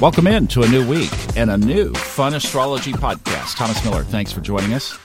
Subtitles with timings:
[0.00, 3.54] Welcome in to a new week and a new fun astrology podcast.
[3.58, 4.98] Thomas Miller, thanks for joining us.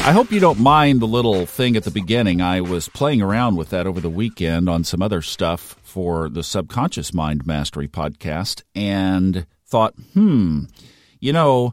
[0.00, 2.40] I hope you don't mind the little thing at the beginning.
[2.40, 6.42] I was playing around with that over the weekend on some other stuff for the
[6.42, 10.64] Subconscious Mind Mastery podcast and thought, hmm,
[11.20, 11.72] you know,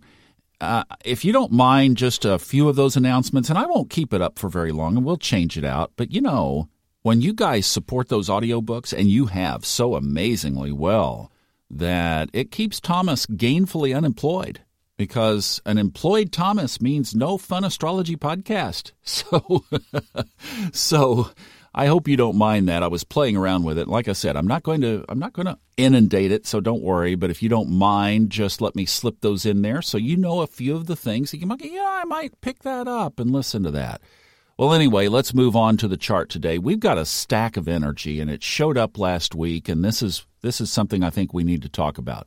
[0.62, 4.14] uh, if you don't mind just a few of those announcements, and I won't keep
[4.14, 6.70] it up for very long and we'll change it out, but you know,
[7.02, 11.32] when you guys support those audiobooks, and you have so amazingly well,
[11.70, 14.62] that it keeps Thomas gainfully unemployed
[14.98, 18.92] because an employed Thomas means no fun astrology podcast.
[19.04, 19.64] So,
[20.72, 21.30] so
[21.74, 22.84] I hope you don't mind that.
[22.84, 23.88] I was playing around with it.
[23.88, 26.82] Like I said, I'm not going to I'm not going to inundate it, so don't
[26.82, 27.16] worry.
[27.16, 30.42] But if you don't mind, just let me slip those in there so you know
[30.42, 31.64] a few of the things that you might.
[31.64, 34.02] Yeah, I might pick that up and listen to that.
[34.58, 36.58] Well, anyway, let's move on to the chart today.
[36.58, 40.26] We've got a stack of energy, and it showed up last week, and this is
[40.48, 42.26] this is something I think we need to talk about.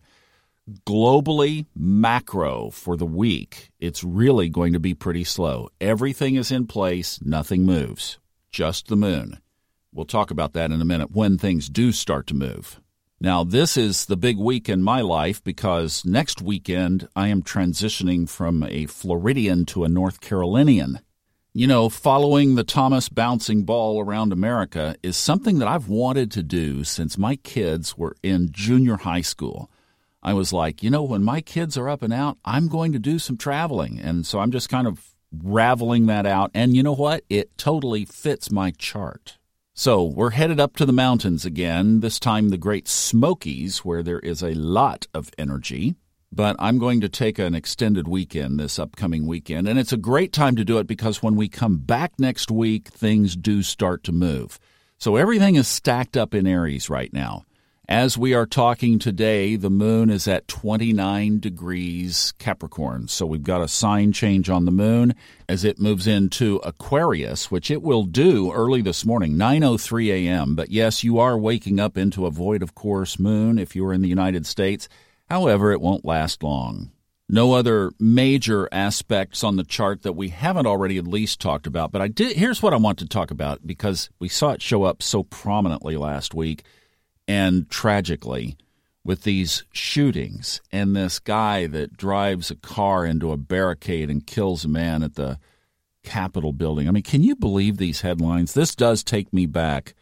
[0.86, 5.70] Globally, macro for the week, it's really going to be pretty slow.
[5.80, 8.18] Everything is in place, nothing moves,
[8.52, 9.38] just the moon.
[9.90, 12.78] We'll talk about that in a minute when things do start to move.
[13.22, 18.28] Now, this is the big week in my life because next weekend I am transitioning
[18.28, 21.00] from a Floridian to a North Carolinian.
[21.60, 26.42] You know, following the Thomas bouncing ball around America is something that I've wanted to
[26.42, 29.70] do since my kids were in junior high school.
[30.22, 32.98] I was like, you know, when my kids are up and out, I'm going to
[32.98, 34.00] do some traveling.
[34.00, 36.50] And so I'm just kind of raveling that out.
[36.54, 37.24] And you know what?
[37.28, 39.36] It totally fits my chart.
[39.74, 44.20] So we're headed up to the mountains again, this time the Great Smokies, where there
[44.20, 45.94] is a lot of energy
[46.32, 49.66] but I'm going to take an extended weekend this upcoming weekend.
[49.66, 52.88] And it's a great time to do it because when we come back next week,
[52.88, 54.58] things do start to move.
[54.98, 57.44] So everything is stacked up in Aries right now.
[57.88, 63.08] As we are talking today, the moon is at 29 degrees Capricorn.
[63.08, 65.16] So we've got a sign change on the moon
[65.48, 70.54] as it moves into Aquarius, which it will do early this morning, 9:03 a.m.
[70.54, 74.02] But yes, you are waking up into a void of course moon if you're in
[74.02, 74.88] the United States.
[75.30, 76.90] However, it won't last long.
[77.28, 81.92] No other major aspects on the chart that we haven't already at least talked about,
[81.92, 84.82] but I did here's what I want to talk about because we saw it show
[84.82, 86.64] up so prominently last week
[87.28, 88.56] and tragically
[89.04, 94.64] with these shootings and this guy that drives a car into a barricade and kills
[94.64, 95.38] a man at the
[96.02, 96.88] Capitol building.
[96.88, 98.54] I mean, can you believe these headlines?
[98.54, 99.94] This does take me back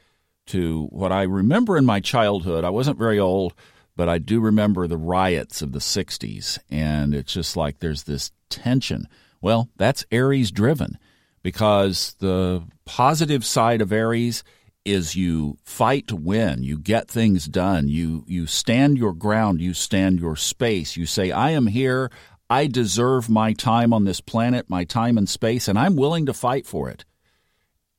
[0.46, 2.64] to what I remember in my childhood.
[2.64, 3.52] I wasn't very old
[3.98, 8.30] but I do remember the riots of the 60s, and it's just like there's this
[8.48, 9.08] tension.
[9.40, 10.98] Well, that's Aries driven
[11.42, 14.44] because the positive side of Aries
[14.84, 19.74] is you fight to win, you get things done, you you stand your ground, you
[19.74, 20.96] stand your space.
[20.96, 22.08] You say I am here,
[22.48, 26.32] I deserve my time on this planet, my time and space, and I'm willing to
[26.32, 27.04] fight for it.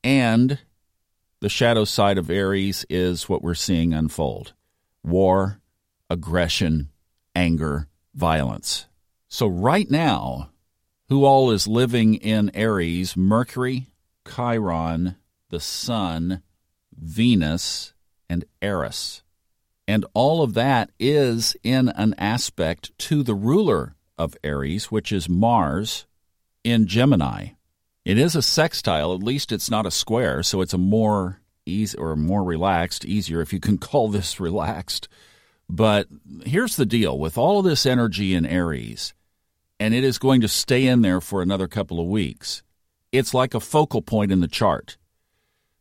[0.02, 0.60] And
[1.42, 4.54] the shadow side of Aries is what we're seeing unfold.
[5.04, 5.59] War,
[6.10, 6.90] aggression,
[7.36, 8.88] anger, violence.
[9.28, 10.50] So, right now,
[11.10, 13.16] who all is living in Aries?
[13.16, 13.88] Mercury,
[14.28, 15.16] Chiron,
[15.50, 16.42] the Sun,
[16.98, 17.94] Venus,
[18.30, 19.24] and Eris.
[19.88, 25.28] And all of that is in an aspect to the ruler of Aries, which is
[25.28, 26.06] Mars
[26.64, 27.50] in Gemini.
[28.06, 31.98] It is a sextile, at least it's not a square, so it's a more easy
[31.98, 35.08] or more relaxed, easier if you can call this relaxed
[35.70, 36.08] but
[36.46, 39.14] here's the deal with all of this energy in Aries,
[39.80, 42.64] and it is going to stay in there for another couple of weeks.
[43.12, 44.98] It's like a focal point in the chart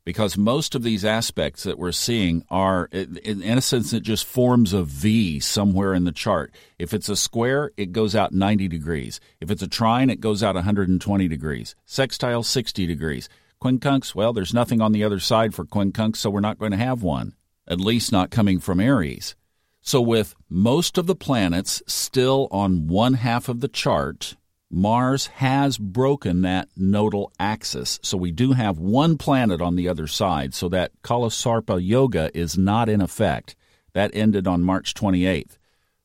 [0.05, 4.73] because most of these aspects that we're seeing are, in a sense, it just forms
[4.73, 6.51] a V somewhere in the chart.
[6.79, 9.21] If it's a square, it goes out 90 degrees.
[9.39, 11.75] If it's a trine, it goes out 120 degrees.
[11.85, 13.29] Sextile, 60 degrees.
[13.63, 16.79] Quincunx, well, there's nothing on the other side for quincunx, so we're not going to
[16.79, 17.35] have one,
[17.67, 19.35] at least not coming from Aries.
[19.81, 24.37] So, with most of the planets still on one half of the chart,
[24.71, 27.99] Mars has broken that nodal axis.
[28.03, 30.53] So, we do have one planet on the other side.
[30.53, 33.57] So, that Kalasarpa Yoga is not in effect.
[33.95, 35.57] That ended on March 28th.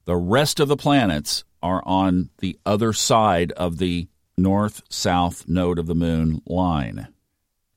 [0.06, 5.80] The rest of the planets are on the other side of the north south node
[5.80, 7.08] of the moon line.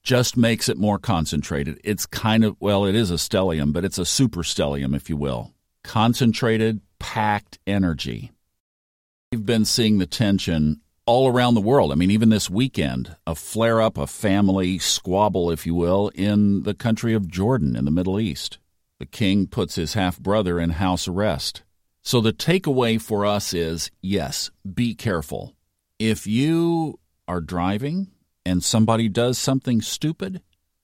[0.02, 1.80] Just makes it more concentrated.
[1.82, 5.52] It's kind of, well, it is a stellium, but it's a superstellium, if you will
[5.86, 8.32] concentrated, packed energy.
[9.30, 11.92] We've been seeing the tension all around the world.
[11.92, 16.64] I mean, even this weekend, a flare up, a family squabble, if you will, in
[16.64, 18.58] the country of Jordan in the Middle East.
[18.98, 21.62] The king puts his half brother in house arrest.
[22.02, 25.54] So the takeaway for us is yes, be careful.
[25.98, 26.98] If you
[27.28, 28.08] are driving
[28.44, 30.42] and somebody does something stupid,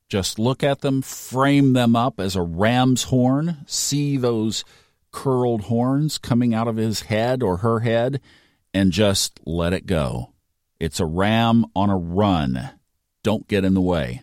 [0.08, 4.64] just look at them, frame them up as a ram's horn, see those
[5.12, 8.20] curled horns coming out of his head or her head,
[8.74, 10.32] and just let it go.
[10.80, 12.70] It's a ram on a run.
[13.22, 14.22] Don't get in the way.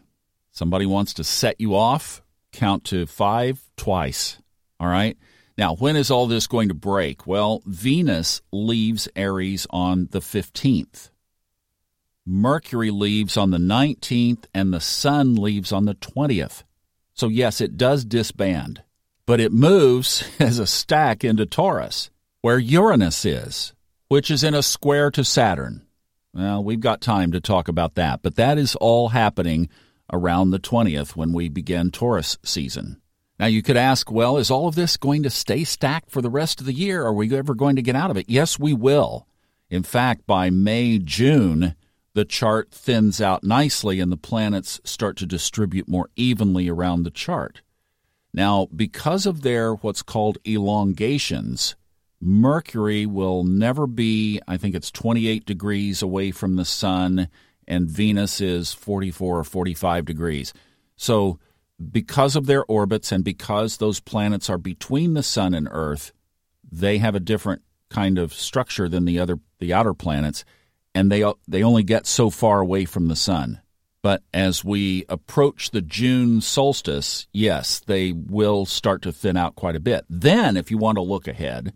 [0.52, 2.22] Somebody wants to set you off,
[2.52, 4.40] count to five twice.
[4.80, 5.18] All right?
[5.58, 7.28] Now, when is all this going to break?
[7.28, 11.12] Well, Venus leaves Aries on the 15th.
[12.26, 16.64] Mercury leaves on the 19th, and the Sun leaves on the 20th.
[17.14, 18.84] So, yes, it does disband,
[19.30, 22.10] but it moves as a stack into Taurus,
[22.42, 23.76] where Uranus is,
[24.08, 25.86] which is in a square to Saturn.
[26.34, 29.70] Well, we've got time to talk about that, but that is all happening
[30.12, 33.00] around the 20th when we begin Taurus season.
[33.40, 36.30] Now, you could ask, well, is all of this going to stay stacked for the
[36.32, 37.06] rest of the year?
[37.06, 38.32] Are we ever going to get out of it?
[38.32, 39.28] Yes, we will.
[39.70, 41.76] In fact, by May, June,
[42.16, 47.12] the chart thins out nicely and the planets start to distribute more evenly around the
[47.12, 47.62] chart.
[48.34, 51.76] Now, because of their what's called elongations,
[52.22, 57.30] Mercury will never be, I think it's 28 degrees away from the sun,
[57.68, 60.54] and Venus is 44 or 45 degrees.
[60.96, 61.40] So,
[61.92, 66.12] because of their orbits and because those planets are between the sun and Earth,
[66.70, 70.44] they have a different kind of structure than the other the outer planets
[70.96, 73.62] and they they only get so far away from the sun.
[74.02, 79.76] But as we approach the June solstice, yes, they will start to thin out quite
[79.76, 80.06] a bit.
[80.10, 81.74] Then, if you want to look ahead,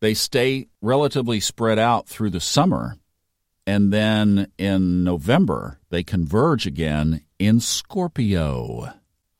[0.00, 2.96] they stay relatively spread out through the summer.
[3.66, 8.92] And then in November, they converge again in Scorpio.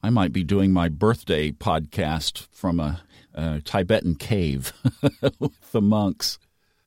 [0.02, 3.02] I might be doing my birthday podcast from a,
[3.34, 4.72] a Tibetan cave
[5.38, 6.38] with the monks.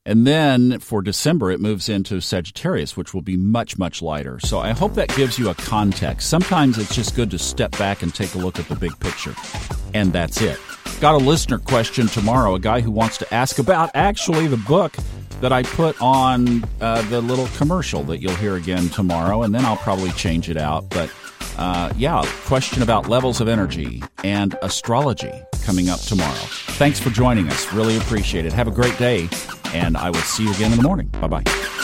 [0.09, 4.39] And then for December, it moves into Sagittarius, which will be much, much lighter.
[4.39, 6.31] So I hope that gives you a context.
[6.31, 9.35] Sometimes it's just good to step back and take a look at the big picture.
[9.93, 10.59] And that's it.
[10.99, 14.95] Got a listener question tomorrow, a guy who wants to ask about actually the book
[15.41, 19.63] that I put on uh, the little commercial that you'll hear again tomorrow, and then
[19.63, 20.89] I'll probably change it out.
[20.89, 21.13] But
[21.59, 26.33] uh, yeah, question about levels of energy and astrology coming up tomorrow.
[26.79, 27.71] Thanks for joining us.
[27.71, 28.53] Really appreciate it.
[28.53, 29.29] Have a great day
[29.73, 31.07] and I will see you again in the morning.
[31.07, 31.78] Bye bye.